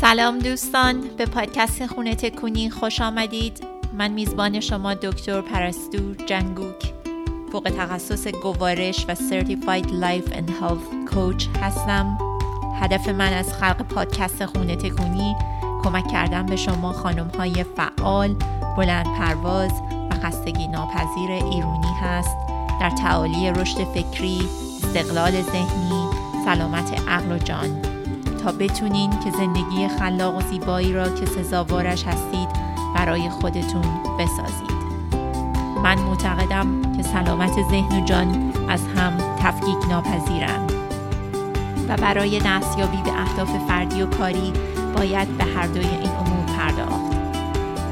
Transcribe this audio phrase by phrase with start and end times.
[0.00, 3.64] سلام دوستان به پادکست خونه تکونی خوش آمدید.
[3.98, 6.92] من میزبان شما دکتر پرستو جنگوک.
[7.52, 12.18] فوق تخصص گوارش و Certified Life and Health Coach هستم.
[12.80, 15.36] هدف من از خلق پادکست خونه تکونی
[15.84, 18.36] کمک کردن به شما خانم های فعال
[18.76, 19.72] بلند پرواز
[20.10, 22.36] و خستگی ناپذیر ایرونی هست.
[22.80, 24.48] در تعالی رشد فکری
[24.82, 26.08] استقلال ذهنی
[26.44, 27.89] سلامت عقل و جان.
[28.42, 32.48] تا بتونین که زندگی خلاق و زیبایی را که سزاوارش هستید
[32.96, 33.84] برای خودتون
[34.18, 34.80] بسازید.
[35.82, 40.72] من معتقدم که سلامت ذهن و جان از هم تفکیک ناپذیرند.
[41.88, 44.52] و برای دستیابی به اهداف فردی و کاری
[44.96, 47.16] باید به هر دوی این امور پرداخت.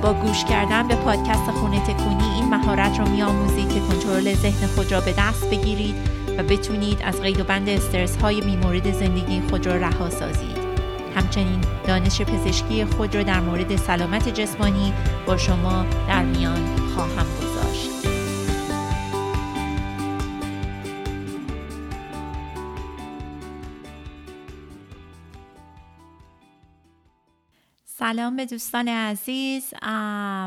[0.03, 4.93] با گوش کردن به پادکست خونه تکونی این مهارت رو میآموزید که کنترل ذهن خود
[4.93, 9.67] را به دست بگیرید و بتونید از قید و بند استرس های میمورد زندگی خود
[9.67, 10.59] را رها سازید.
[11.17, 14.93] همچنین دانش پزشکی خود را در مورد سلامت جسمانی
[15.27, 17.48] با شما در میان خواهم گذاشت.
[27.99, 29.75] سلام به دوستان عزیز.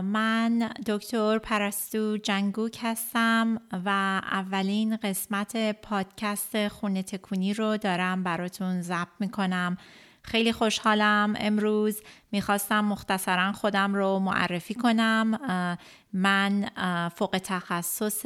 [0.03, 3.89] من دکتر پرستو جنگوک هستم و
[4.31, 9.77] اولین قسمت پادکست خونه تکونی رو دارم براتون ضبط می‌کنم.
[10.23, 11.33] خیلی خوشحالم.
[11.39, 15.39] امروز می‌خواستم مختصرا خودم رو معرفی کنم.
[16.13, 16.69] من
[17.15, 18.25] فوق تخصص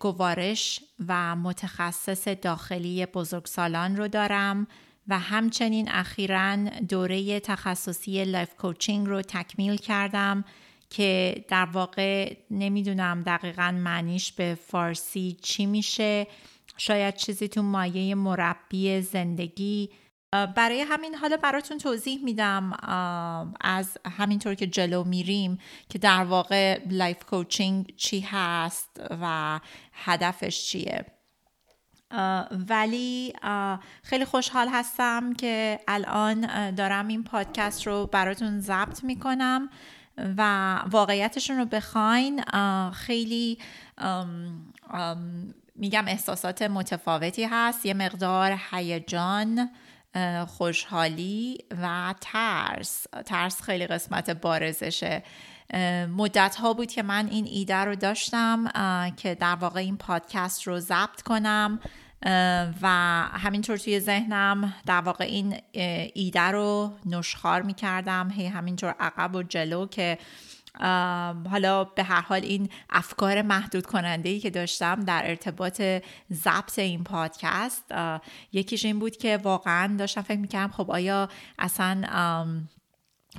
[0.00, 4.66] گوارش و متخصص داخلی بزرگسالان رو دارم.
[5.08, 6.56] و همچنین اخیرا
[6.88, 10.44] دوره تخصصی life coaching رو تکمیل کردم
[10.90, 16.26] که در واقع نمی‌دونم دقیقا معنیش به فارسی چی میشه.
[16.76, 19.90] شاید چیزی تو مایه مربی زندگی.
[20.56, 22.72] برای همین حالا براتون توضیح میدم
[23.60, 29.60] از همینطور که جلو میریم که در واقع life coaching چی هست و
[29.92, 31.06] هدفش چیه.
[32.68, 33.32] ولی
[34.02, 39.68] خیلی خوشحال هستم که الان دارم این پادکست رو براتون ضبط می‌کنم
[40.36, 42.42] و واقعیتش رو بخواین.
[42.90, 43.58] خیلی
[45.76, 47.86] میگم احساسات متفاوتی هست.
[47.86, 49.70] یه مقدار هیجان
[50.46, 53.06] خوشحالی و ترس.
[53.26, 55.22] ترس خیلی قسمت بارزشه.
[56.16, 58.64] مدت ها بود که من این ایده رو داشتم
[59.16, 61.80] که در واقع این پادکست رو ضبط کنم.
[62.82, 62.88] و
[63.32, 65.56] همینطور توی ذهنم در واقع این
[66.14, 70.18] ایده رو نشخار می کردم هی همینطور عقب و جلو که
[71.50, 75.82] حالا به هر حال این افکار محدود کننده ای که داشتم در ارتباط
[76.32, 77.84] ضبط این پادکست
[78.52, 81.28] یکیش این بود که واقعا داشتم فکر می‌کردم خب آیا
[81.58, 82.02] اصلا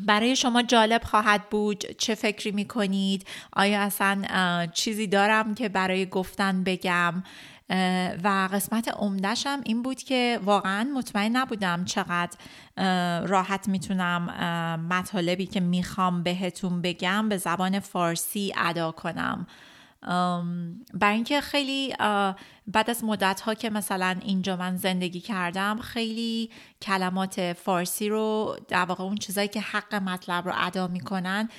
[0.02, 6.64] برای شما جالب خواهد بود؟ چه فکری می‌کنید؟ آیا اصلا چیزی دارم که برای گفتن
[6.64, 7.24] بگم؟
[8.24, 12.38] و قسمت عمدهشم این بود که واقعا مطمئن نبودم چقدر
[13.26, 14.24] راحت می‌تونم
[14.90, 19.48] مطالبی که می‌خوام بهتون بگم به زبان فارسی ادا کنم.
[20.94, 21.94] برای اینکه خیلی
[22.68, 26.50] بعد از مدت ها که مثلا اینجا من زندگی کردم خیلی
[26.82, 31.50] کلمات فارسی رو در واقع اون چیزایی که حق مطلب رو ادا می‌کنن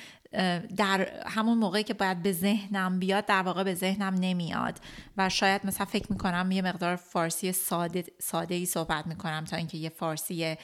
[0.77, 4.79] در همون موقعی که باید به ذهنم بیاد در واقع به ذهنم نمیاد.
[5.17, 9.77] و شاید مثلا فکر می‌کنم یه مقدار فارسی ساده, ساده ای صحبت می‌کنم تا اینکه
[9.77, 10.55] یه فارسی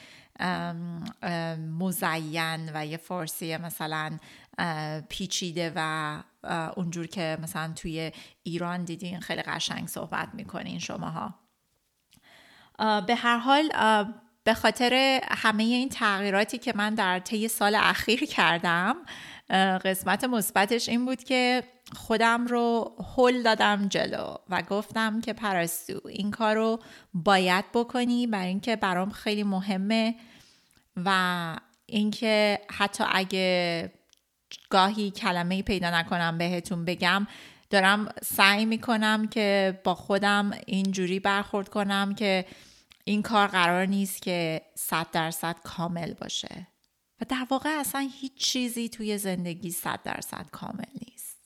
[1.78, 4.18] مزین و یه فارسی مثلا
[5.08, 6.22] پیچیده و
[6.76, 8.12] اونجور که مثلا توی
[8.42, 11.34] ایران دیدین خیلی قشنگ صحبت می‌کنین شماها.
[13.06, 13.68] به هر حال
[14.44, 18.96] به خاطر همه این تغییراتی که من در طی سال اخیر کردم
[19.84, 21.62] قسمت مثبتش این بود که
[21.92, 26.80] خودم رو هل دادم جلو و گفتم که پرستو این کار رو
[27.14, 30.14] باید بکنی برای اینکه برام خیلی مهمه
[31.04, 31.56] و
[31.86, 33.92] اینکه حتی اگه
[34.70, 37.26] گاهی کلمه پیدا نکنم بهتون بگم
[37.70, 42.46] دارم سعی می‌کنم که با خودم اینجوری برخورد کنم که
[43.04, 46.66] این کار قرار نیست که صد درصد کامل باشه.
[47.20, 51.36] و در واقع اصلا هیچ چیزی توی زندگی صد درصد کامل نیست.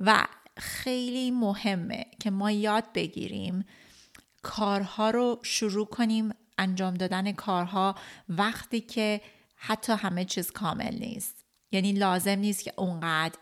[0.00, 0.26] و
[0.56, 3.64] خیلی مهمه که ما یاد بگیریم
[4.42, 7.94] کارها رو شروع کنیم انجام دادن کارها
[8.28, 9.20] وقتی که
[9.56, 11.44] حتی همه چیز کامل نیست.
[11.72, 13.38] یعنی لازم نیست که اونقدر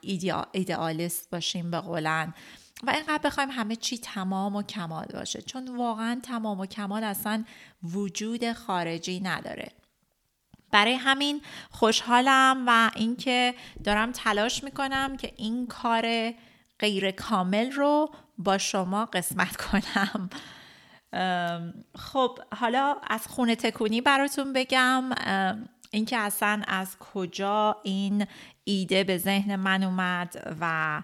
[0.53, 2.35] ایدئالیست باشیم به قولن.
[2.83, 5.43] و اینقدر بخوایم همه چی تمام و کمال باشه.
[5.43, 7.45] چون واقعا تمام و کمال اصلا
[7.83, 9.73] وجود خارجی نداره.
[10.73, 13.55] برای همین خوشحالم و اینکه
[13.85, 16.35] دارم تلاش می‌کنم که این کار
[16.79, 20.31] غیر کامل رو با شما قسمت کنم.
[21.99, 25.11] خب حالا از خونه تکونی براتون بگم.
[25.91, 28.27] اینکه اصلا از کجا این
[28.65, 31.03] ایده به ذهن من اومد و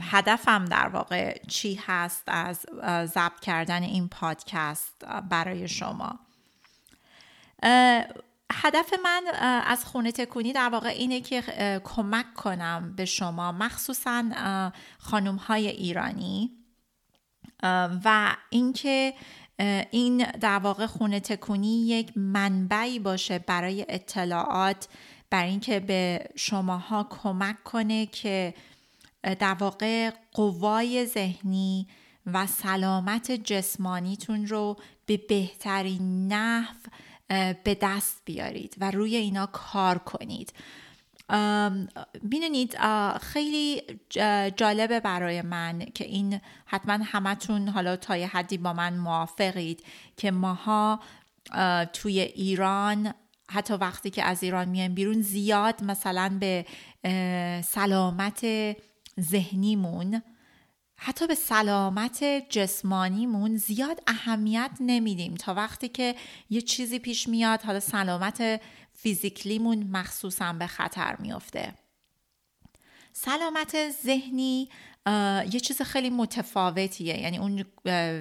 [0.00, 2.66] هدفم در واقع چی هست از
[3.04, 6.18] ضبط کردن این پادکست برای شما.
[8.52, 9.22] هدف من
[9.66, 11.42] از خونه تکونی در واقع اینه که
[11.84, 14.24] کمک کنم به شما مخصوصا
[14.98, 16.50] خانم های ایرانی.
[18.04, 19.14] و اینکه
[19.90, 24.88] این در واقع خونه تکونی یک منبعی باشه برای اطلاعات
[25.30, 28.54] برای اینکه به شماها کمک کنه که
[29.22, 31.86] در واقع قوای ذهنی
[32.26, 34.76] و سلامت جسمانیتون رو
[35.06, 36.76] به بهترین نحو
[37.64, 40.52] به دست بیارید و روی اینا کار کنید.
[42.22, 42.78] می‌دونید
[43.20, 43.82] خیلی
[44.56, 49.84] جالبه برای من که این حتما همتون حالا تا یه حدی با من موافقید
[50.16, 51.00] که ماها
[51.92, 53.14] توی ایران
[53.50, 56.66] حتی وقتی که از ایران میایم بیرون زیاد مثلا به
[57.64, 58.46] سلامت
[59.20, 60.22] ذهنیمون
[61.06, 65.34] حتی به سلامت جسمانیمون زیاد اهمیت نمیدیم.
[65.34, 66.14] تا وقتی که
[66.50, 68.60] یه چیزی پیش میاد حالا سلامت
[68.92, 71.74] فیزیکلیمون مخصوصا به خطر میفته.
[73.12, 74.68] سلامت ذهنی
[75.52, 77.20] یه چیز خیلی متفاوتیه.
[77.20, 77.64] یعنی اون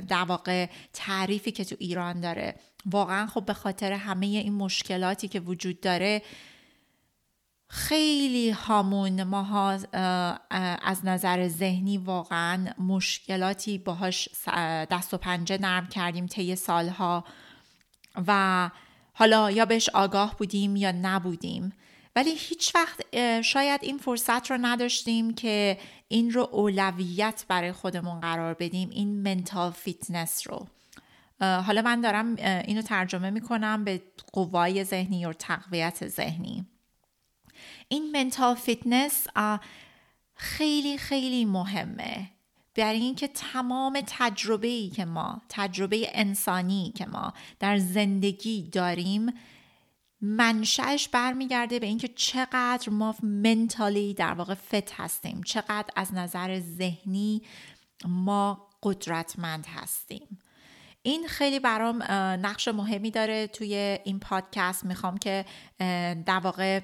[0.07, 2.55] در واقع تعریفی که تو ایران داره.
[2.85, 6.21] واقعا خب به خاطر همه این مشکلاتی که وجود داره
[7.67, 9.79] خیلی هامون ماها
[10.81, 14.29] از نظر ذهنی واقعا مشکلاتی باهاش
[14.91, 17.23] دست و پنجه نرم کردیم طی سالها
[18.27, 18.69] و
[19.13, 21.73] حالا یا بهش آگاه بودیم یا نبودیم.
[22.15, 23.01] ولی هیچ وقت
[23.41, 25.77] شاید این فرصت رو نداشتیم که
[26.07, 30.67] این رو اولویت برای خودمون قرار بدیم این mental fitness رو.
[31.41, 34.01] حالا من دارم اینو ترجمه می‌کنم به
[34.33, 36.65] قوای ذهنی یا تقویت ذهنی.
[37.93, 39.27] این mental fitness
[40.35, 42.29] خیلی خیلی مهمه.
[42.75, 49.33] برای اینکه تمام تجربه ای که ما تجربه انسانی که ما در زندگی داریم
[50.21, 57.41] منشأش برمیگرده به اینکه چقدر ما mentally در واقع fit هستیم چقدر از نظر ذهنی
[58.05, 60.39] ما قدرتمند هستیم.
[61.01, 62.03] این خیلی برام
[62.43, 64.85] نقش مهمی داره توی این پادکست.
[64.85, 65.45] می‌خوام که
[66.25, 66.79] در واقع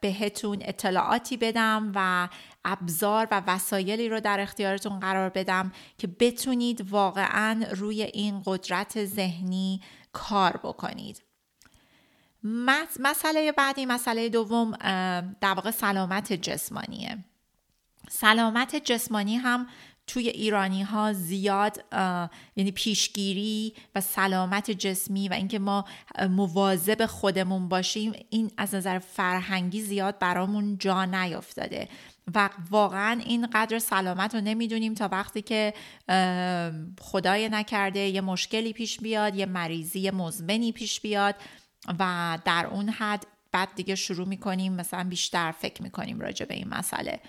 [0.00, 2.28] بهتون اطلاعاتی بدم و
[2.64, 9.80] ابزار و وسایلی رو در اختیارتون قرار بدم که بتونید واقعا روی این قدرت ذهنی
[10.12, 11.22] کار بکنید.
[13.00, 14.70] مسئله بعدی مسئله دوم
[15.40, 17.18] در واقع سلامت جسمانیه.
[18.08, 19.66] سلامت جسمانی هم
[20.06, 21.84] توی ایرانی ها زیاد
[22.56, 25.84] یعنی پیشگیری و سلامت جسمی و اینکه ما
[26.30, 31.88] مواظب خودمون باشیم این از نظر فرهنگی زیاد برامون جا نیافتاده
[32.34, 35.74] و واقعا این قدر سلامت رو نمی‌دونیم تا وقتی که
[37.00, 41.34] خدای نکرده یه مشکلی پیش بیاد یه مریضی مزمنی پیش بیاد
[41.98, 46.68] و در اون حد بعد دیگه شروع می‌کنیم مثلا بیشتر فکر می‌کنیم راجع به این
[46.68, 47.20] مسئله.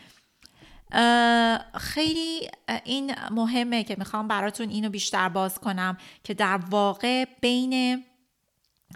[1.73, 2.49] خیلی
[2.83, 8.03] این مهمه که می‌خوام براتون اینو بیشتر باز کنم که در واقع بین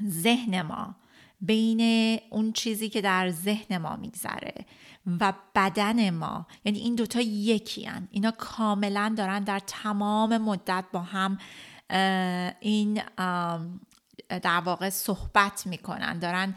[0.08, 0.96] ذهن ما
[1.42, 4.66] بین اون چیزی که در ذهن ما میگذره
[5.20, 8.08] و بدن ما یعنی این دوتا یکی هن.
[8.12, 11.38] اینا کاملا دارن در تمام مدت با هم
[12.60, 13.02] این
[14.30, 16.56] در واقع صحبت می‌کنن دارن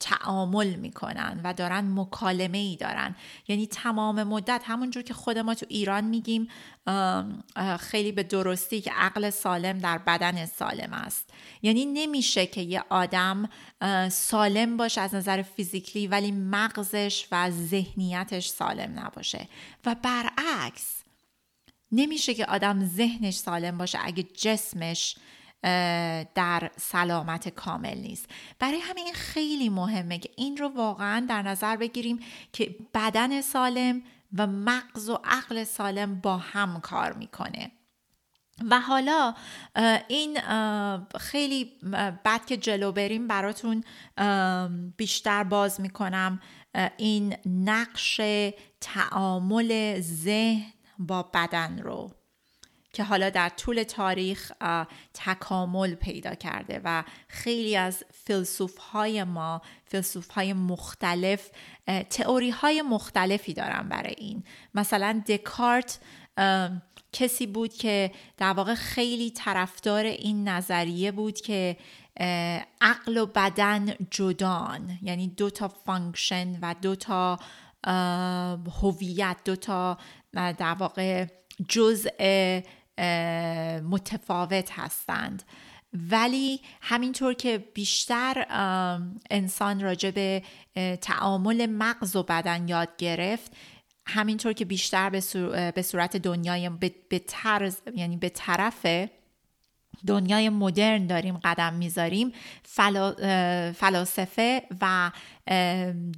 [0.00, 3.16] تعامل می‌کنن و دارن مکالمه ای دارن.
[3.48, 6.48] یعنی تمام مدت همونجور که خود ما تو ایران میگیم
[7.80, 11.30] خیلی به درستی که عقل سالم در بدن سالم است.
[11.62, 13.48] یعنی نمیشه که یه آدم
[14.10, 19.48] سالم باشه از نظر فیزیکلی ولی مغزش و ذهنیتش سالم نباشه.
[19.86, 21.04] و برعکس
[21.92, 25.16] نمیشه که آدم ذهنش سالم باشه اگه جسمش
[26.34, 28.26] در سلامت کامل نیست.
[28.58, 32.20] برای همین خیلی مهمه که این رو واقعا در نظر بگیریم
[32.52, 34.02] که بدن سالم
[34.38, 37.70] و مغز و عقل سالم با هم کار می‌کنه.
[38.70, 39.34] و حالا
[40.08, 40.38] این
[41.20, 41.72] خیلی
[42.24, 43.84] بعد که جلو بریم براتون
[44.96, 46.40] بیشتر باز می‌کنم.
[46.96, 48.20] این نقش
[48.80, 52.10] تعامل ذهن با بدن رو.
[52.94, 54.52] که حالا در طول تاریخ
[55.14, 61.50] تکامل پیدا کرده و خیلی از فیلسوف های ما فیلسوف های مختلف
[62.10, 64.44] تئوری های مختلفی دارن برای این.
[64.74, 65.98] مثلا دکارت
[67.12, 71.76] کسی بود که در واقع خیلی طرفدار این نظریه بود که
[72.80, 77.38] عقل و بدن جدان یعنی دو تا function و دو تا
[78.82, 79.98] هویت دو تا
[80.32, 81.26] در واقع
[81.68, 82.10] جزء
[83.82, 85.42] متفاوت هستند.
[86.10, 88.46] ولی همینطور که بیشتر
[89.30, 90.42] انسان راجع به
[91.00, 93.52] تعامل مغز و بدن یاد گرفت
[94.06, 95.10] همینطور که بیشتر
[95.74, 96.70] به صورت دنیای
[97.08, 98.86] به طرز یعنی به طرف
[100.06, 102.32] دنیای مدرن داریم قدم می‌ذاریم.
[103.74, 105.10] فلاسفه و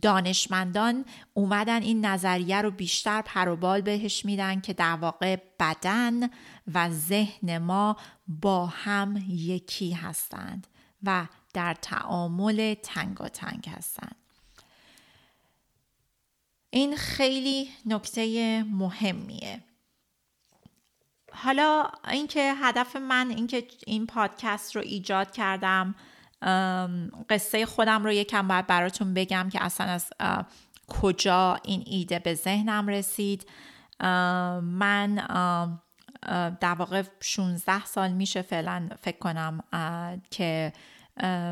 [0.03, 6.31] دانشمندان اومدن این نظریه رو بیشتر پروبال بهش میدن که در واقع بدن
[6.75, 7.97] و ذهن ما
[8.29, 10.67] با هم یکی هستند
[11.03, 14.17] و در تعامل تنگ هستند.
[16.71, 19.66] این خیلی نکته مهمیه.
[21.45, 25.95] حالا اینکه هدف من اینکه این پادکست رو ایجاد کردم
[27.31, 30.11] قصه خودم رو یکم باید براتون بگم که اصلا از
[30.89, 33.47] کجا این ایده به ذهنم رسید.
[34.63, 35.15] من
[36.61, 39.61] در واقع 16 سال میشه فعلا فکر کنم
[40.31, 40.73] که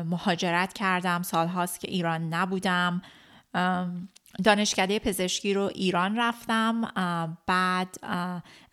[0.05, 1.21] مهاجرت کردم.
[1.21, 3.01] سال هاست که ایران نبودم.
[4.43, 6.81] دانشکده پزشکی رو ایران رفتم
[7.47, 7.97] بعد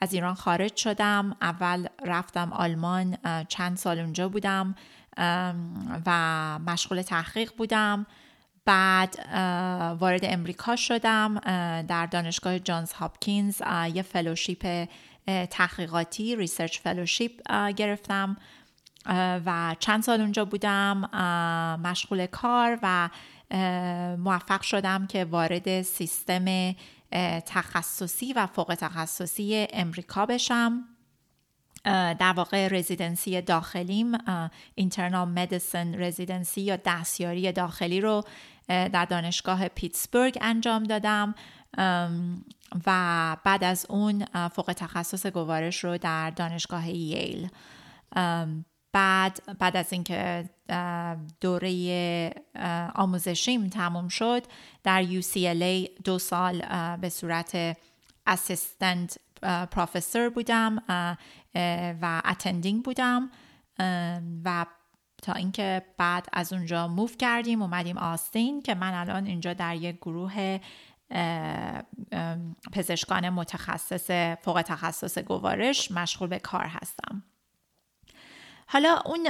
[0.00, 1.36] از ایران خارج شدم.
[1.40, 3.16] اول رفتم آلمان
[3.48, 4.74] چند سال اونجا بودم
[6.06, 8.06] و مشغول تحقیق بودم.
[8.64, 9.16] بعد
[10.00, 11.38] وارد امریکا شدم
[11.82, 13.60] در دانشگاه جانز هاپکینز
[13.94, 14.88] یه fellowship
[15.50, 18.36] تحقیقاتی research fellowship گرفتم.
[19.46, 21.10] و چند سال اونجا بودم
[21.84, 23.08] مشغول کار و
[24.18, 26.74] موفق شدم که وارد سیستم
[27.46, 30.84] تخصصی و فوق تخصصی امریکا بشم.
[31.84, 34.12] در واقع رزیدنسی داخلیم
[34.74, 38.22] اینترنال مدیسن رزیدنسی یا دستیاری داخلی رو
[38.68, 41.34] در دانشگاه پیتسبورگ انجام دادم.
[42.86, 47.48] و بعد از اون فوق تخصص گوارش رو در دانشگاه ییل.
[48.92, 50.50] بعد بعد از اینکه
[51.40, 52.34] دوره
[52.94, 54.42] آموزشیم تموم شد
[54.82, 56.62] در UCLA دو سال
[56.96, 57.76] به صورت
[58.26, 59.18] اسیستنت
[59.70, 60.82] پروفسور بودم
[62.02, 63.30] و اتندینگ بودم
[64.44, 64.66] و
[65.22, 69.96] تا اینکه بعد از اونجا موف کردیم اومدیم آستین که من الان اینجا در یک
[69.96, 70.60] گروه
[72.72, 74.10] پزشکان متخصص
[74.42, 77.22] فوق تخصص گوارش مشغول به کار هستم.
[78.72, 79.28] حالا اون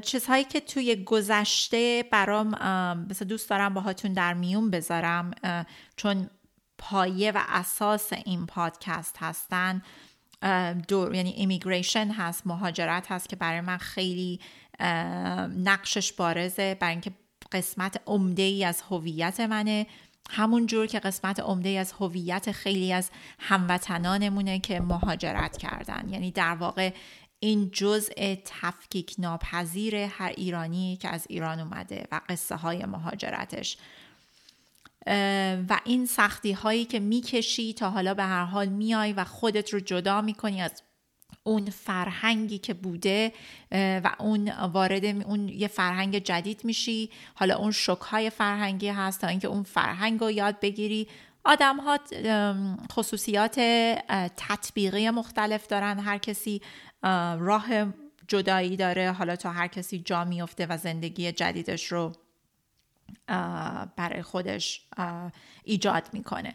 [0.00, 2.48] چیزهایی که توی گذشته برام
[3.10, 5.30] مثل دوست دارم باهاتون در میون بذارم
[5.96, 6.30] چون
[6.78, 9.82] پایه و اساس این پادکست هستن
[10.88, 14.40] دور یعنی ایمیگریشن هست مهاجرت هست که برای من خیلی
[15.64, 16.76] نقشش بارزه.
[16.80, 17.10] برای اینکه
[17.52, 19.86] قسمت عمده ای از هویت منه.
[20.30, 26.08] همون جور که قسمت عمده ای از هویت خیلی از هموطنانمونه که مهاجرت کردن.
[26.08, 26.92] یعنی در واقع
[27.40, 33.76] این جزء تفکیک ناپذیر هر ایرانی که از ایران اومده و قصه های مهاجرتش
[35.68, 39.80] و این سختی هایی که می‌کشی تا حالا به هر حال میای و خودت رو
[39.80, 40.82] جدا می‌کنی از
[41.42, 43.32] اون فرهنگی که بوده
[43.72, 47.10] و اون وارد اون یه فرهنگ جدید میشی.
[47.34, 51.08] حالا اون شک های فرهنگی هست تا اینکه اون فرهنگ رو یاد بگیری.
[51.44, 51.98] آدم ها
[52.92, 53.60] خصوصیات
[54.36, 55.98] تطبیقی مختلف دارن.
[55.98, 56.62] هر کسی
[57.38, 57.66] راه
[58.28, 59.12] جدایی داره.
[59.12, 62.12] حالا تا هر کسی جا میفته و زندگی جدیدش رو
[63.96, 64.86] برای خودش
[65.64, 66.54] ایجاد می‌کنه.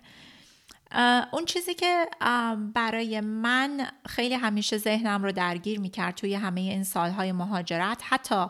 [1.32, 2.06] اون چیزی که
[2.74, 8.46] برای من خیلی همیشه ذهنم رو درگیر می‌کرد توی همه این سالهای مهاجرت حتی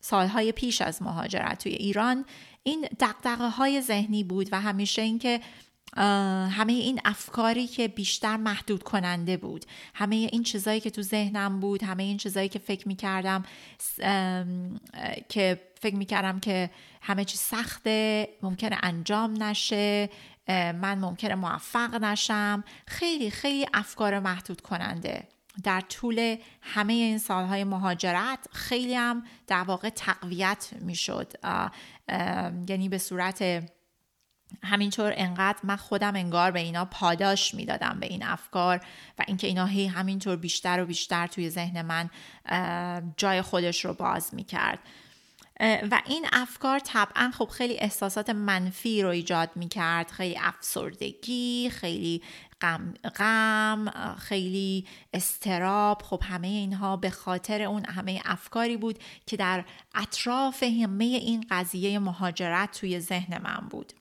[0.00, 2.24] سالهای پیش از مهاجرت توی ایران
[2.62, 5.40] این دقدقه های ذهنی بود و همیشه اینکه
[5.96, 9.64] همه این افکاری که بیشتر محدود کننده بود.
[9.94, 13.44] همه این چیزایی که تو ذهنم بود همه این چیزایی که فکر می‌کردم
[15.28, 16.70] که فکر می‌کردم که
[17.02, 20.10] همه چیز سخته ممکنه انجام نشه
[20.48, 22.64] من ممکنه موفق نشم.
[22.86, 25.28] خیلی خیلی افکار محدود کننده.
[25.64, 31.32] در طول همه این سالهای مهاجرت خیلی هم در واقع تقویت می‌شد.
[32.68, 33.64] یعنی به صورت
[34.64, 38.80] همینطور انقدر من خودم انگار به اینا پاداش می‌دادم به این افکار
[39.18, 42.10] و اینکه اینا هی همینطور بیشتر و بیشتر توی ذهن من
[43.16, 44.78] جای خودش رو باز می‌کرد.
[45.90, 50.10] و این افکار طبعا خب خیلی احساسات منفی رو ایجاد می‌کرد.
[50.10, 52.22] خیلی افسردگی خیلی
[52.60, 56.02] غم, غم خیلی استراب.
[56.02, 59.64] خب همه اینها به خاطر اون همه افکاری بود که در
[59.94, 63.92] اطراف همه این قضیه مهاجرت توی ذهن من بود.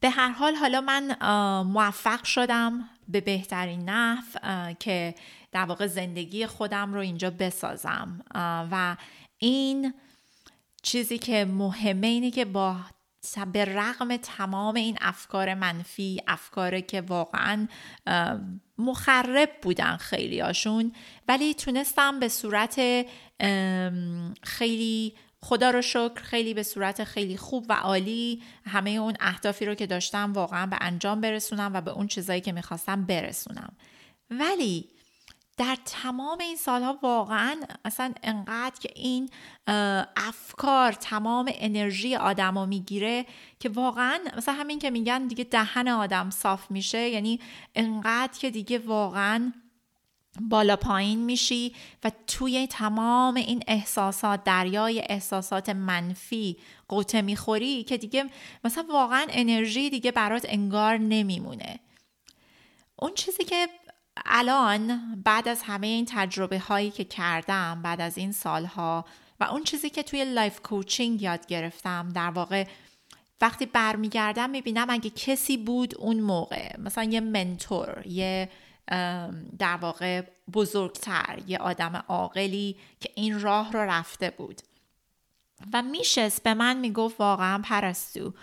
[0.00, 1.16] به هر حال حالا من
[1.62, 4.24] موفق شدم به بهترین نحو
[4.72, 5.14] که
[5.52, 8.24] در واقع زندگی خودم رو اینجا بسازم.
[8.70, 8.96] و
[9.38, 9.94] این
[10.82, 12.76] چیزی که مهمه اینه که با
[13.52, 17.68] به رغم تمام این افکار منفی افکار که واقعا
[18.78, 20.92] مخرب بودن خیلیاشون
[21.28, 23.06] ولی تونستم به صورت
[24.42, 29.74] خیلی خدا رو شکر خیلی به صورت خیلی خوب و عالی همه اون اهدافی رو
[29.74, 33.76] که داشتم واقعا به انجام برسونم و به اون چیزایی که می‌خواستم برسونم.
[34.30, 34.88] ولی
[35.56, 39.30] در تمام این سالها واقعا اصلا انقدر که این
[40.16, 43.26] افکار تمام انرژی آدم رو می‌گیره
[43.60, 47.40] که واقعا مثلا همین که میگن دیگه دهن آدم صاف میشه یعنی
[47.74, 49.52] انقدر که دیگه واقعا
[50.40, 56.56] بالا پایین میشی و توی تمام این احساسات دریای احساسات منفی
[56.88, 58.24] قوطه می‌خوری که دیگه
[58.64, 61.80] مثلا واقعا انرژی دیگه برات انگار نمیمونه.
[62.96, 63.68] اون چیزی که
[64.26, 69.04] الان بعد از همه این تجربه هایی که کردم بعد از این سالها
[69.40, 72.66] و اون چیزی که توی life coaching یاد گرفتم در واقع
[73.40, 76.80] وقتی برمیگردم می‌بینم اگه کسی بود اون موقع.
[76.80, 78.48] مثلا یه mentor یه
[79.58, 84.60] در واقع بزرگتر یه آدم عاقلی که این راه رو رفته بود.
[85.72, 88.34] و میشست به من می‌گفت واقعا پرستو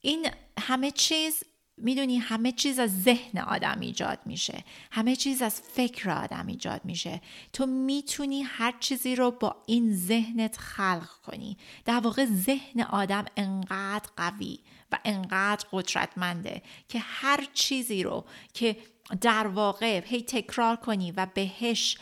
[0.00, 0.28] این
[0.60, 1.42] همه چیز
[1.76, 4.64] می‌دونی همه چیز از ذهن آدم ایجاد میشه.
[4.90, 7.20] همه چیز از فکر آدم ایجاد میشه.
[7.52, 11.56] تو می‌تونی هر چیزی رو با این ذهنت خلق کنی.
[11.84, 14.58] در واقع ذهن آدم انقدر قوی
[14.92, 18.76] و انقدر قدرتمنده که هر چیزی رو که
[19.20, 21.98] در واقع هی تکرار کنی و بهش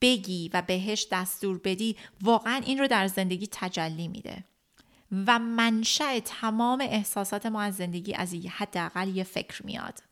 [0.00, 4.44] بگی و بهش دستور بدی واقعا این رو در زندگی تجلی میده.
[5.26, 10.02] و منشأ تمام احساسات ما از زندگی از حداقل یه فکر میاد.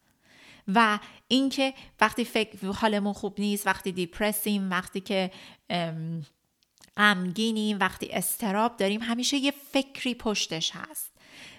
[0.69, 0.99] و
[1.29, 5.31] اینکه وقتی فکر حالمون خوب نیست وقتی دیپرسیم وقتی که
[6.97, 11.11] غمگینیم وقتی استراب داریم همیشه یه فکری پشتش هست.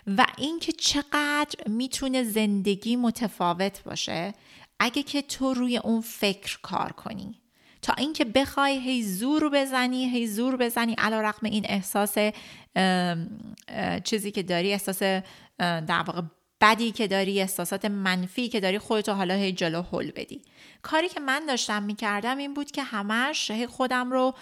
[0.08, 4.34] و اینکه چقدر می‌تونه زندگی متفاوت باشه
[4.84, 7.42] اگه که تو روی اون فکر کار کنی.
[7.82, 12.18] تا اینکه بخوای هی زور بزنی هی زور بزنی علا رقم این احساس
[14.04, 15.04] چیزی که داری احساس
[15.60, 16.22] در واقع
[16.62, 20.42] بدی که داری احساسات منفی که داری خودتو حالا هی جلو حل بدی.
[20.82, 24.36] کاری که من داشتم می‌کردم این بود که همش هی خودم رو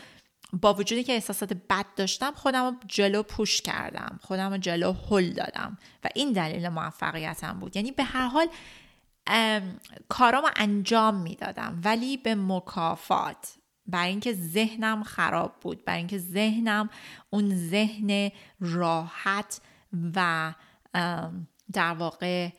[0.54, 5.30] با وجودی که احساسات بد داشتم خودم رو جلو پوش کردم خودم رو جلو حل
[5.30, 5.78] دادم.
[6.04, 7.76] و این دلیل موفقیتم بود.
[7.76, 8.48] یعنی به هر حال
[10.10, 11.82] کارامو انجام می‌دادم.
[11.84, 13.56] ولی به مکافات
[13.88, 16.90] برای اینکه ذهنم خراب بود برای اینکه ذهنم
[17.30, 19.62] اون ذهن راحت
[20.16, 20.54] و
[21.74, 22.50] در واقع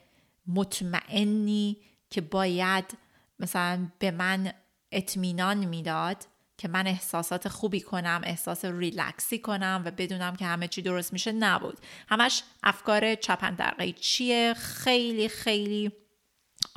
[0.47, 1.77] مطمئنی
[2.11, 2.99] که باید
[3.39, 4.53] مثلا به من
[4.93, 6.27] اطمینان می‌داد
[6.59, 11.33] که من احساسات خوبی کنم احساس ریلکسی کنم و بدونم که همه چی درست میشه
[11.33, 11.79] نبود.
[12.09, 15.93] همش افکار چپندرقی چیه؟ خیلی خیلی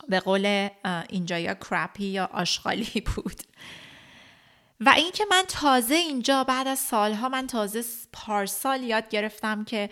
[0.10, 0.70] به قول
[1.10, 3.42] اینجا یا کرپی یا آشغالی بود.
[4.80, 9.90] و اینکه من تازه اینجا بعد از سالها من تازه پارسال یاد گرفتم که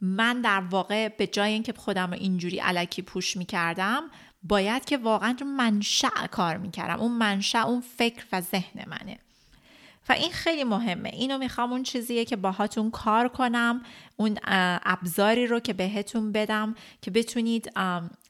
[0.00, 4.10] من در واقع به جای اینکه خودم رو اینجوری الکی push می‌کردم
[4.42, 7.00] باید که واقعا منشأ کار می‌کردم.
[7.00, 9.18] اون منشأ اون فکر و ذهن منه.
[10.08, 11.08] و این خیلی مهمه.
[11.08, 13.82] اینو می‌خوام اون چیزیه که باهاتون کار کنم
[14.16, 17.72] اون ابزاری رو که بهتون بدم که بتونید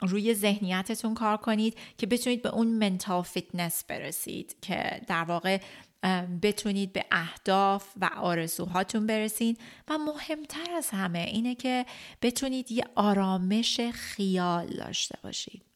[0.00, 5.60] روی ذهنیتتون کار کنید که بتونید به اون mental fitness برسید که در واقع
[6.42, 11.86] بتونید به اهداف و آرزوهاتون برسید و مهمتر از همه اینه که
[12.22, 15.75] بتونید یه آرامش خیال داشته باشید.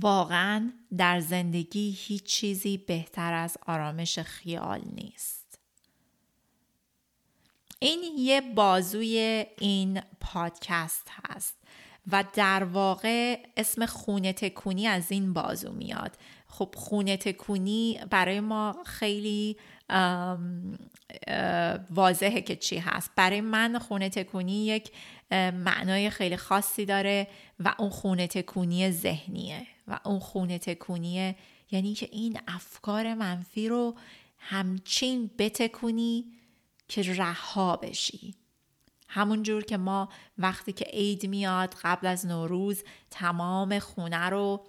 [0.00, 5.58] واقعا در زندگی هیچ چیزی بهتر از آرامش خیال نیست.
[7.78, 11.54] این یه بازوی این پادکست هست
[12.12, 16.16] و در واقع اسم خونه تکونی از این بازو میاد.
[16.48, 19.56] خب خونه تکونی برای ما خیلی
[21.90, 23.10] واضحه که چی هست.
[23.16, 24.90] برای من خونه تکونی یک
[25.30, 27.28] معنای خیلی خاصی داره
[27.60, 29.66] و اون خونه تکونی ذهنیه.
[29.88, 31.34] و اون خونه تکونی
[31.70, 33.94] یعنی که این افکار منفی رو
[34.38, 36.24] همچین بتکونی
[36.88, 38.34] که رها بشی.
[39.08, 40.08] همون جور که ما
[40.38, 44.66] وقتی که عید میاد قبل از نوروز تمام خونه رو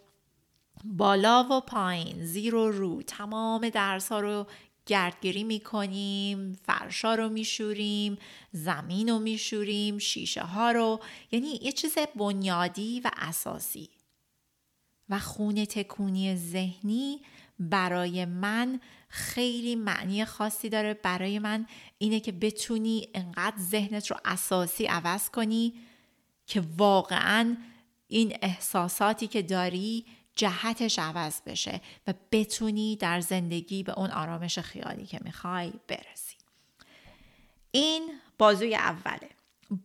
[0.83, 4.47] بالا و پایین زیر و رو تمام درس ها رو
[4.85, 8.17] گردگیری می‌کنیم فرشا رو میشوریم
[8.51, 10.99] زمین رو میشوریم شیشه ها رو
[11.31, 13.89] یعنی یه چیز بنیادی و اساسی.
[15.09, 17.21] و خونه تکونی ذهنی
[17.59, 20.93] برای من خیلی معنی خاصی داره.
[20.93, 21.67] برای من
[21.97, 25.73] اینه که بتونی انقدر ذهنت رو اساسی عوض کنی
[26.45, 27.57] که واقعا
[28.07, 35.05] این احساساتی که داری جهتش عوض بشه و بتونی در زندگی به اون آرامش خیالی
[35.05, 36.35] که می‌خوای برسی.
[37.71, 39.29] این بازوی اوله.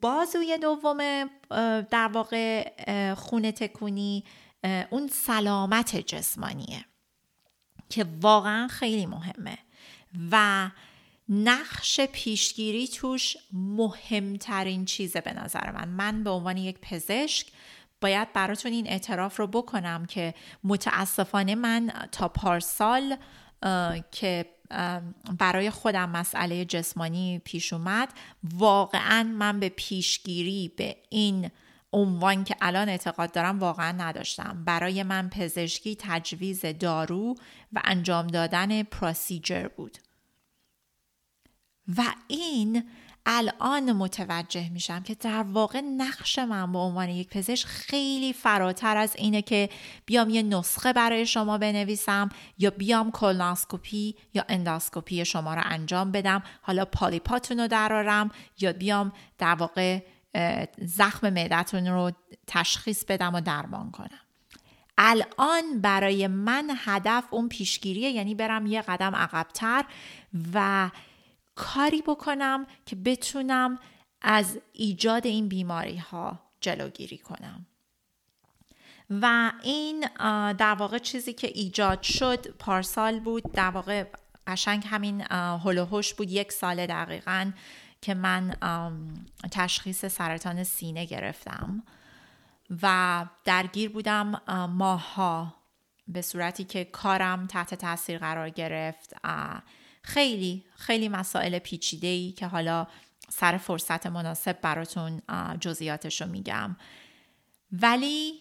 [0.00, 0.98] بازوی دوم
[1.90, 4.24] در واقع خونه تکونی
[4.90, 6.84] اون سلامت جسمانیه
[7.88, 9.58] که واقعا خیلی مهمه
[10.30, 10.70] و
[11.28, 15.88] نقش پیشگیری توش مهمترین چیزه به نظر من.
[15.88, 17.46] من به عنوان یک پزشک
[18.00, 20.34] باید براتون این اعتراف رو بکنم که
[20.64, 23.16] متاسفانه من تا پارسال
[24.10, 24.46] که
[25.38, 28.08] برای خودم مسئله جسمانی پیش اومد
[28.54, 31.50] واقعا من به پیشگیری به این
[31.92, 34.64] عنوان که الان اعتقاد دارم واقعا نداشتم.
[34.64, 37.34] برای من پزشکی تجویز دارو
[37.72, 39.98] و انجام دادن پروسیجر بود.
[41.96, 42.84] و این
[43.26, 49.16] الان متوجه میشم که در واقع نقش من به عنوان یک پزشک خیلی فراتر از
[49.16, 49.68] اینه که
[50.06, 52.28] بیام یه نسخه برای شما بنویسم
[52.58, 56.42] یا بیام کولناسکوپی یا انداسکوپی شما رو انجام بدم.
[56.62, 58.30] حالا پالیپاتون رو درارم
[58.60, 60.00] یا بیام در واقع
[60.78, 62.12] زخم معدتون رو
[62.46, 64.20] تشخیص بدم و درمان کنم.
[64.98, 69.84] الان برای من هدف اون پیشگیریه یعنی برم یه قدم عقبتر
[70.54, 70.90] و
[71.60, 73.78] کاری بکنم که بتونم
[74.22, 77.66] از ایجاد این بیماری ها جلوگیری کنم.
[79.10, 80.06] و این
[80.52, 83.52] در واقع چیزی که ایجاد شد پارسال بود.
[83.52, 84.04] در واقع
[84.46, 85.20] قشنگ همین
[85.64, 86.30] هلوهوش بود.
[86.30, 87.52] یک سال دقیقا
[88.00, 88.54] که من
[89.52, 91.82] تشخیص سرطان سینه گرفتم
[92.82, 94.42] و درگیر بودم
[94.76, 95.54] ماها
[96.08, 99.16] به صورتی که کارم تحت تاثیر قرار گرفت.
[100.02, 102.86] خیلی خیلی مسائل پیچیده ای که حالا
[103.28, 105.22] سر فرصت مناسب براتون
[105.60, 106.76] جزئیاتش رو میگم.
[107.72, 108.34] ولی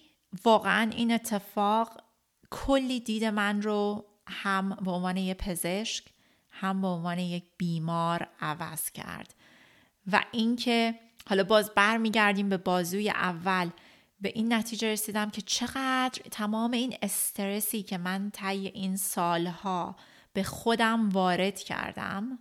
[0.43, 2.04] واقعا این اتفاق
[2.50, 6.06] کلی دید من رو هم به عنوان یک پزشک
[6.50, 9.34] هم به عنوان یک بیمار عوض کرد.
[10.12, 13.69] و اینکه حالا باز برمیگردیم به بازوی اول
[14.22, 19.95] به این نتیجه رسیدم که چقدر تمام این استرسی که من طی این سالها
[20.34, 22.39] به خودم وارد کردم.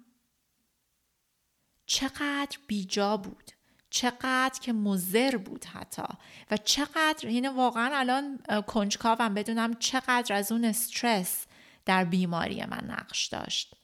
[1.87, 3.51] چقدر بیجا بود.
[3.91, 6.03] چقدر که مزر بود حتی.
[6.51, 11.47] و چقدر یعنی واقعا الان کنجکاوم بدونم چقدر از اون استرس
[11.85, 13.75] در بیماری من نقش داشت.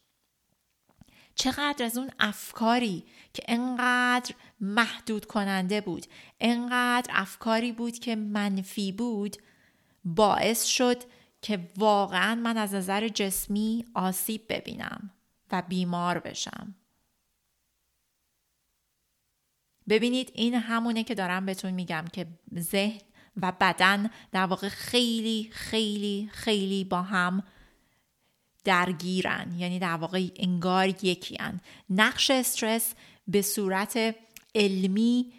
[1.34, 6.06] چقدر از اون افکاری که انقدر محدود کننده بود
[6.40, 9.36] انقدر افکاری بود که منفی بود
[10.04, 11.02] باعث شد
[11.44, 15.10] که واقعا من از نظر جسمی آسیب ببینم
[15.52, 16.74] و بیمار بشم
[19.88, 22.26] ببینید این همونه که دارم بهتون میگم که
[22.58, 23.00] ذهن
[23.36, 27.42] و بدن در واقع خیلی خیلی خیلی با هم
[28.64, 31.60] درگیرن یعنی در واقع انگار یکی هن.
[31.90, 32.94] نقش استرس
[33.28, 34.16] به صورت
[34.54, 35.32] علمی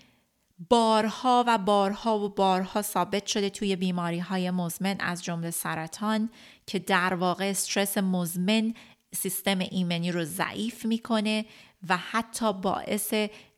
[0.69, 6.29] بارها و بارها و بارها ثابت شده توی بیماری های مزمن از جمله سرطان
[6.67, 8.73] که در واقع استرس مزمن
[9.15, 11.45] سیستم ایمنی رو ضعیف می‌کنه
[11.89, 13.13] و حتی باعث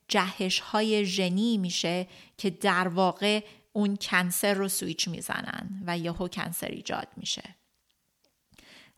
[0.07, 2.07] جهش های ژنی میشه
[2.37, 7.56] که در واقع اون کنسر رو سویچ می‌زنن و یهو کنسر ایجاد میشه.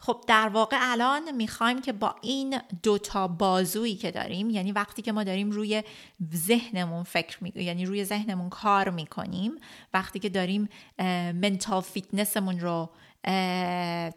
[0.01, 5.11] خب در واقع الان می‌خوایم که با این دوتا بازویی که داریم یعنی وقتی که
[5.11, 5.83] ما داریم روی
[6.35, 7.53] ذهنمون فکر می...
[7.55, 9.51] یعنی روی ذهنمون کار می‌کنیم
[9.93, 10.69] وقتی که داریم
[11.33, 12.89] منتال فیتنسمون رو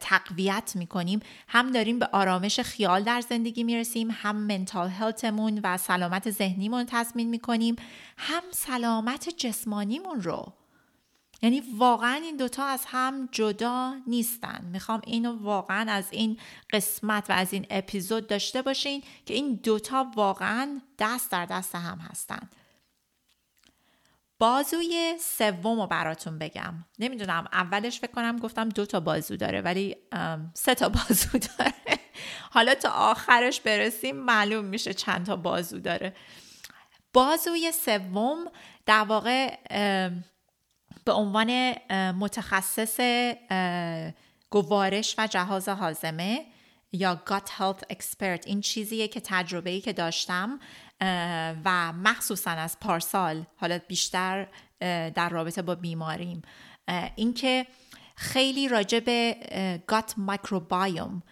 [0.00, 6.30] تقویت می‌کنیم هم داریم به آرامش خیال در زندگی می‌رسیم هم منتال هلتمون و سلامت
[6.30, 7.76] ذهنیمون تضمین می‌کنیم
[8.16, 10.52] هم سلامت جسمانیمون رو
[11.42, 14.64] یعنی واقعا این دوتا از هم جدا نیستن.
[14.72, 16.38] می‌خوام اینو واقعا از این
[16.72, 21.98] قسمت و از این اپیزود داشته باشین که این دوتا واقعا دست در دست هم
[21.98, 22.50] هستن.
[24.38, 26.74] بازوی سوم رو براتون بگم.
[26.98, 29.96] نمی‌دونم اولش فکر کنم گفتم دو تا بازو داره ولی
[30.54, 32.00] سه تا بازو داره.
[32.50, 36.16] حالا تا آخرش برسیم معلوم میشه چند تا بازو داره.
[37.12, 38.44] بازوی سوم
[38.86, 39.56] در واقع
[41.04, 41.74] به عنوان
[42.12, 43.00] متخصص
[44.50, 46.44] گوارش و جهاز حازمه
[46.92, 48.46] یا gut health expert.
[48.46, 50.60] این چیزیه که تجربه‌ای که داشتم
[51.64, 54.46] و مخصوصا از پارسال حالا بیشتر
[55.14, 56.42] در رابطه با بیماریم.
[57.16, 57.66] اینکه
[58.16, 59.36] خیلی راجع به
[59.86, 61.22] گات مایکروبایوم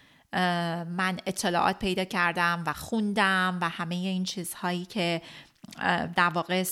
[0.87, 5.21] من اطلاعات پیدا کردم و خوندم و همه این چیزهایی که
[6.15, 6.63] در واقع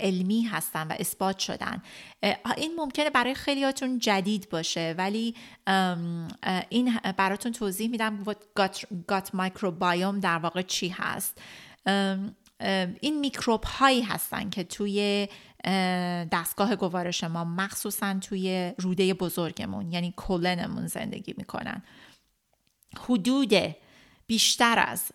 [0.00, 1.82] علمی هستن و اثبات شدن.
[2.56, 5.34] این ممکنه برای خیلیاتون جدید باشه ولی
[6.68, 8.24] این براتون توضیح میدم
[9.06, 11.38] گات مایکروبایوم در واقع چی هست.
[13.00, 15.28] این میکروب هایی هستن که توی
[16.32, 21.82] دستگاه گوارش ما مخصوصا توی روده بزرگمون یعنی کلنمون زندگی می‌کنن.
[22.98, 23.54] حدود
[24.26, 25.12] بیشتر از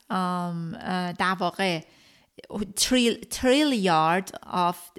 [1.17, 1.82] در واقع
[3.30, 4.89] تریلیارد of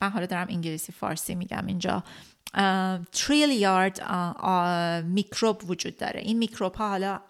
[0.00, 2.04] من حالا دارم انگلیسی فارسی میگم اینجا.
[3.12, 4.02] تریلیارد
[5.04, 6.20] میکروب وجود داره.
[6.20, 7.20] این میکروب ها حالا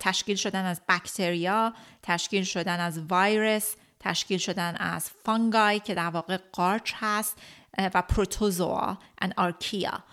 [0.00, 6.38] تشکیل شدن از بکتریا تشکیل شدن از ویروس تشکیل شدن از fungi که در واقع
[6.52, 7.38] قارچ هست
[7.94, 10.04] و protozoa and archaea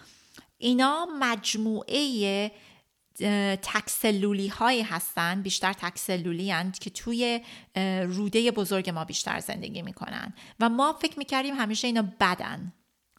[0.58, 2.52] اینا مجموعه
[3.62, 7.41] تکسلولی هایی هستند بیشتر تکسلولی هستند که توی
[8.08, 10.34] روده بزرگ ما بیشتر زندگی می‌کنن.
[10.60, 12.73] و ما فکر می‌کردیم همیشه اینا بدن.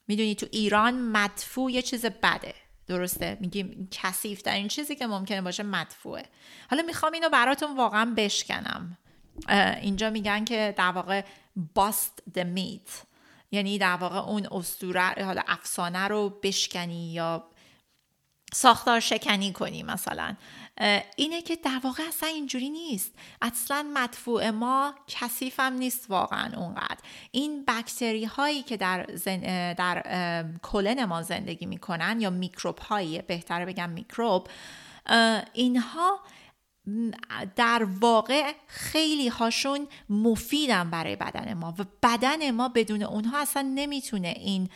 [0.08, 2.54] می‌دونی تو ایران مدفوع یه چیز بده.
[2.86, 6.24] درسته؟ میگیم کثیف این چیزی که ممکنه باشه مدفوعه.
[6.70, 8.98] حالا می‌خوام اینو براتون واقعا بشکنم.
[9.80, 11.24] اینجا میگن که در واقع
[11.74, 13.02] باست د میت
[13.50, 17.50] یعنی در واقع اون اسطوره حالا افسانه رو بشکنی یا
[18.54, 20.36] ساختار شکنی کنی مثلا.
[21.16, 23.12] اینه که در واقع اصلا اینجوری نیست.
[23.42, 26.98] اصلا مدفوع ما کثیف هم نیست واقعا اونقدر.
[27.30, 29.72] این بکتری هایی که در, زن...
[29.72, 34.48] در کلن ما زندگی می‌کنن یا میکروب هایی بهتره بگم میکروب
[35.52, 36.20] اینها
[37.56, 44.28] در واقع خیلی هاشون مفیدن برای بدن ما و بدن ما بدون اونها اصلا نمی‌تونه
[44.28, 44.68] این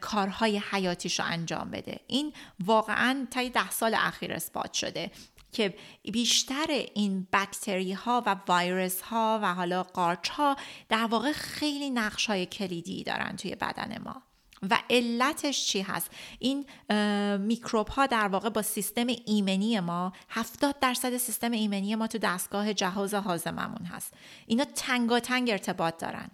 [0.00, 2.00] کارهای حیاتیش رو انجام بده.
[2.06, 2.32] این
[2.64, 5.10] واقعا تا ده سال اخیر اثبات شده
[5.52, 5.74] که
[6.12, 10.56] بیشتر این بکتری ها و ویروس ها و حالا قارچ ها
[10.88, 14.22] در واقع خیلی نقش های کلیدی دارن توی بدن ما.
[14.70, 16.66] و علتش چی هست؟ این
[17.36, 22.74] میکروب ها در واقع با سیستم ایمنی ما 70 درصد سیستم ایمنی ما تو دستگاه
[22.74, 24.14] جهاز هاضممون هست.
[24.46, 26.30] اینا تنگاتنگ ارتباط دارن.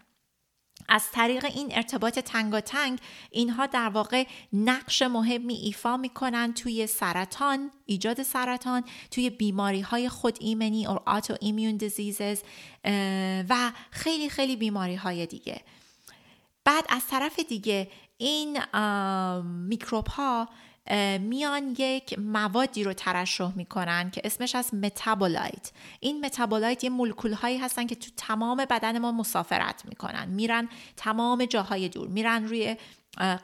[0.88, 2.98] از طریق این ارتباط تنگاتنگ
[3.30, 10.38] اینها در واقع نقش مهمی ایفا می‌کنن توی سرطان ایجاد سرطان توی بیماری های خود
[10.40, 12.42] ایمنی or آتو ایمیون دیزیزز
[13.48, 15.60] و خیلی خیلی بیماری های دیگه.
[16.64, 18.58] بعد از طرف دیگه این
[19.42, 20.48] میکروب ها
[21.20, 27.58] میان یک موادی رو ترشح می‌کنن که اسمش از متابولایت این متابولایت یه مولکول هایی
[27.58, 30.28] هستن که تو تمام بدن ما مسافرت می‌کنن.
[30.28, 32.08] میرن تمام جاهای دور.
[32.08, 32.76] میرن روی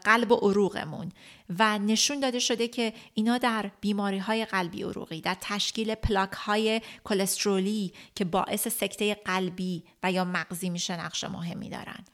[0.05, 1.13] قلب و عروقمون.
[1.59, 6.81] و نشون داده شده که اینا در بیماری های قلبی عروقی در تشکیل پلاک های
[7.05, 12.05] کلسترولی که باعث سکته قلبی و یا مغزی میشه نقش مهمی دارن.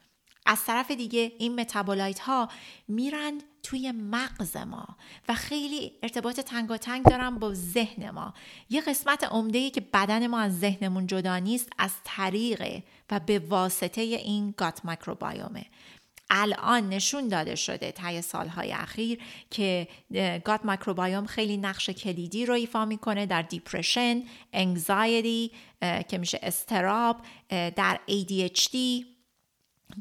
[0.51, 2.49] از طرف دیگه این متابولایت ها
[2.89, 4.87] میرن توی مغز ما
[5.29, 8.35] و خیلی ارتباط تنگاتنگ دارن با ذهن ما.
[8.71, 13.39] یه قسمت عمده ای که بدن ما از ذهنمون جدا نیست از طریق و به
[13.39, 15.67] واسطه این gut microbiome ه.
[16.31, 19.19] الان نشون داده شده طی سالهای اخیر
[19.51, 19.89] که
[20.45, 25.51] gut microbiome خیلی نقش کلیدی رو ایفا می‌کنه در depression، anxiety
[26.09, 27.17] که میشه اضطراب،
[27.49, 28.77] در ADHD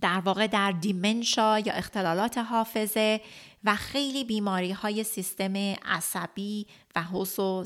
[0.01, 3.21] در واقع در dementia یا اختلالات حافظه
[3.63, 7.65] و خیلی بیماری های سیستم عصبی و حسو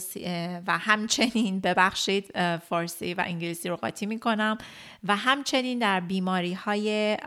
[0.67, 4.57] و همچنین ببخشید فارسی و انگلیسی رو قاطی می کنم
[5.03, 7.17] و همچنین در بیماری های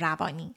[0.00, 0.54] روانی.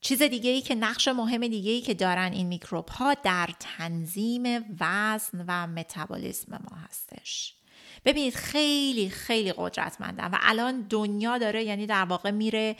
[0.00, 4.42] چیز دیگه ای که نقش مهم دیگه ای که دارن این میکروب ها در تنظیم
[4.80, 7.54] وزن و متابولیسم ما هستش.
[8.04, 12.76] ببینید خیلی خیلی قدرتمندن و الان دنیا داره یعنی در واقع میره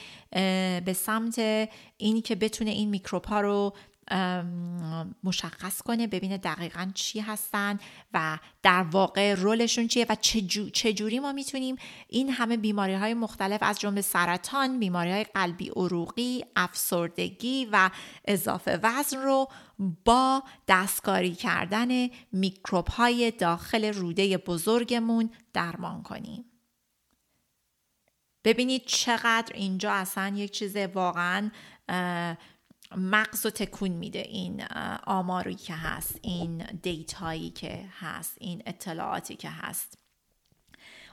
[0.84, 1.38] به سمت
[1.96, 3.72] اینی که بتونه این میکروب ها رو
[5.24, 7.78] مشخص کنه ببینه دقیقا چی هستن
[8.14, 10.14] و در واقع رولشون چیه و
[10.72, 11.76] چجوری ما می‌تونیم
[12.08, 17.90] این همه بیماری های مختلف از جمله سرطان بیماری های قلبی عروقی افسردگی و
[18.24, 19.48] اضافه وزن رو
[20.04, 26.44] با دستکاری کردن میکروب های داخل روده بزرگمون درمان کنیم.
[28.44, 31.50] ببینید چقدر اینجا اصلا یک چیز واقعا
[32.96, 34.64] مغز و تکون میده این
[35.06, 39.98] آماری که هست این دیتایی که هست این اطلاعاتی که هست.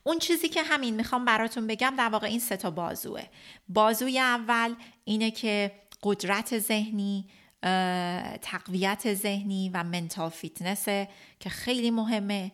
[0.03, 3.23] اون چیزی که همین می‌خوام براتون بگم در واقع این سه تا بازوه.
[3.69, 5.71] بازوی اول اینه که
[6.03, 7.29] قدرت ذهنی
[8.41, 10.85] تقویت ذهنی و mental fitness
[11.39, 12.51] که خیلی مهمه.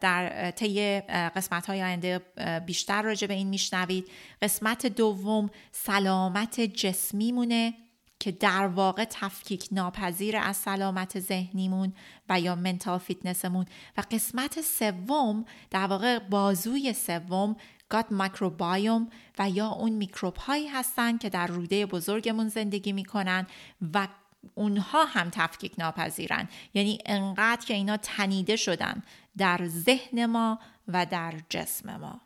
[0.00, 2.18] در طی قسمت های آینده
[2.66, 4.10] بیشتر راجع به این میشنوید.
[4.42, 7.74] قسمت دوم سلامت جسمی مونه
[8.20, 11.92] که در واقع تفکیک ناپذیر از سلامت ذهنیمون
[12.28, 13.66] و یا منتال فیتنسمون.
[13.96, 17.56] و قسمت سوم در واقع بازوی سوم
[17.88, 23.46] گات مایکروبایوم و یا اون میکروب هایی هستن که در روده بزرگمون زندگی می‌کنن
[23.94, 24.08] و
[24.54, 29.02] اونها هم تفکیک ناپذیرن یعنی انقدر که اینا تنیده شدن
[29.36, 32.20] در ذهن ما و در جسم ما.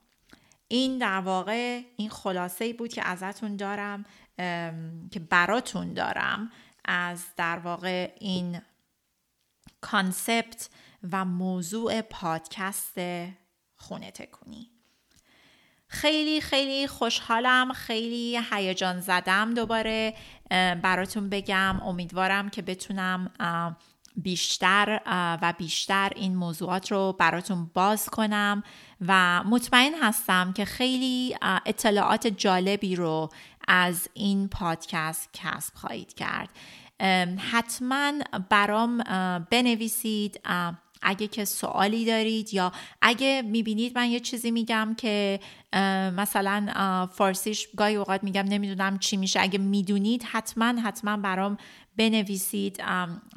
[0.68, 4.04] این در واقع این خلاصه بود که ازتون دارم.
[5.10, 6.50] که براتون دارم
[6.84, 8.60] از در واقع این
[9.80, 10.68] کانسپت
[11.12, 12.98] و موضوع پادکست
[13.76, 14.68] خونه تکونی.
[15.86, 20.14] خیلی خیلی خوشحالم خیلی هیجان زدم دوباره
[20.82, 21.80] براتون بگم.
[21.80, 23.30] امیدوارم که بتونم
[24.16, 25.00] بیشتر
[25.42, 28.62] و بیشتر این موضوعات رو براتون باز کنم
[29.00, 33.28] و مطمئن هستم که خیلی اطلاعات جالبی رو
[33.68, 36.48] از این پادکست کسب خواهید کرد.
[37.50, 38.12] حتما
[38.48, 38.98] برام
[39.50, 40.40] بنویسید
[41.04, 42.72] اگه که سوالی دارید یا
[43.02, 45.40] اگه می‌بینید من یه چیزی میگم که
[46.16, 49.40] مثلا فارسیش گاهی اوقات میگم نمی‌دونم چی میشه.
[49.40, 51.56] اگه می‌دونید حتما حتما برام
[51.96, 52.82] بنویسید.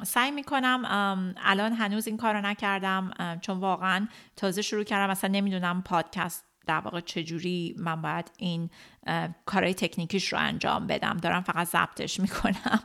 [0.04, 3.10] سعی می‌کنم الان هنوز این کار رو نکردم
[3.40, 5.10] چون واقعا تازه شروع کردم.
[5.10, 8.70] مثلا نمی‌دونم پادکست در واقع چجوری من باید این
[9.46, 11.16] کارهای تکنیکیش رو انجام بدم.
[11.16, 12.82] دارم فقط ضبطش می‌کنم.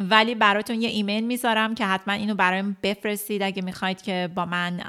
[0.00, 3.42] ولی براتون یه ایمیل می‌ذارم که حتما اینو برایم بفرستید.
[3.42, 4.80] اگه می‌خواید که با من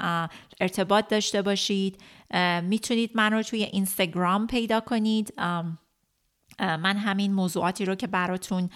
[0.60, 2.00] ارتباط داشته باشید
[2.62, 5.34] می‌تونید من رو توی اینستاگرام پیدا کنید.
[6.58, 8.70] من همین موضوعاتی رو که براتون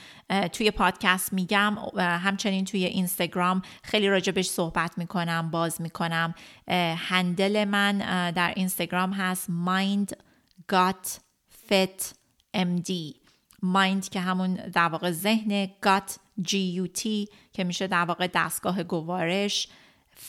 [0.52, 6.34] توی پادکست میگم همچنین توی اینستاگرام خیلی راجبش صحبت می‌کنم باز می‌کنم.
[6.96, 7.98] هندل من
[8.30, 10.12] در اینستاگرام هست mind
[10.72, 11.08] got
[11.68, 12.02] fit
[12.56, 12.90] md
[13.64, 16.12] mind که همون در واقع ذهن got
[16.48, 16.54] g
[17.52, 19.68] که میشه در واقع دستگاه گوارش.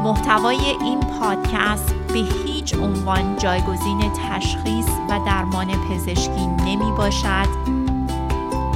[0.05, 7.49] محتوای این پادکست به هیچ عنوان جایگزین تشخیص و درمان پزشکی نمی باشد.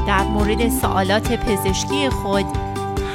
[0.06, 2.46] در مورد سوالات پزشکی خود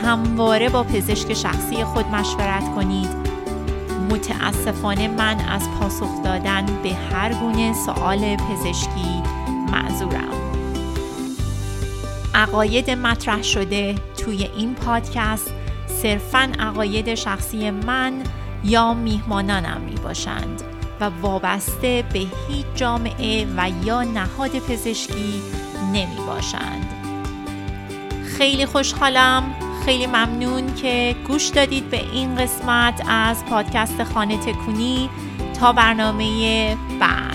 [0.04, 3.10] همواره با پزشک شخصی خود مشورت کنید.
[4.12, 9.24] متاسفانه من از پاسخ دادن به هر گونه سوال پزشکی
[9.72, 10.34] معذورم.
[12.36, 15.52] عقاید مطرح شده توی این پادکست
[15.88, 18.14] صرفا عقاید شخصی من
[18.64, 20.61] یا میهمانانم می باشند
[20.99, 25.41] و وابسته به هیچ جامعه و یا نهاد پزشکی
[25.93, 26.86] نمی باشند.
[28.38, 29.43] خیلی خوشحالم
[29.86, 35.09] خیلی ممنون که گوش دادید به این قسمت از پادکست خانه تکونی
[35.59, 37.33] تا برنامه بعد.